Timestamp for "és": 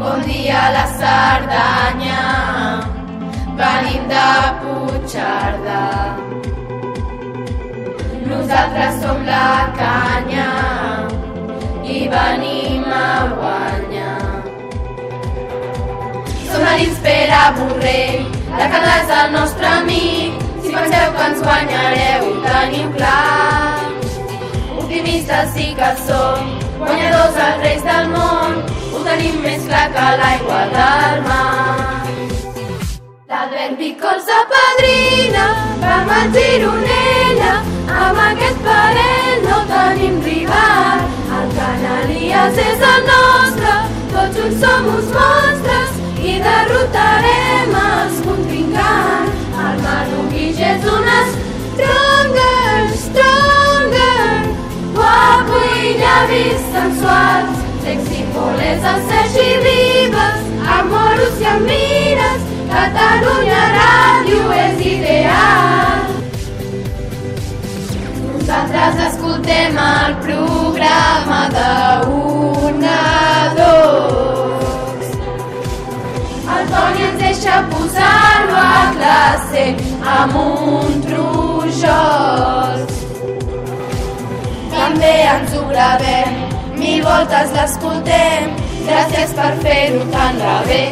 19.02-19.16, 42.64-42.86, 50.72-50.92, 57.92-58.84, 64.54-64.82